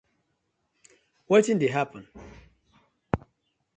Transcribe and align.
Wetin 1.29 1.59
dey 1.61 1.71
happen? 1.77 2.03